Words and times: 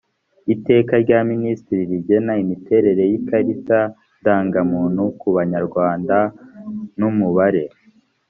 iteka 0.53 0.93
rya 1.03 1.19
minisitiri 1.31 1.81
rigena 1.91 2.33
imiterere 2.43 3.03
y 3.11 3.13
ikarita 3.19 3.79
ndangamuntu 4.19 5.03
ku 5.19 5.27
banyarwanda 5.35 6.17
n 6.99 7.01
umubare 7.09 7.63